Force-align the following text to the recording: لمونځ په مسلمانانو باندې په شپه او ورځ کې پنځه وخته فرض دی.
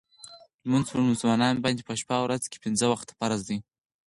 لمونځ 0.63 0.85
په 0.91 0.99
مسلمانانو 1.11 1.63
باندې 1.65 1.81
په 1.87 1.93
شپه 1.99 2.13
او 2.19 2.23
ورځ 2.25 2.43
کې 2.51 2.61
پنځه 2.65 2.85
وخته 2.89 3.13
فرض 3.19 3.39
دی. 3.49 3.57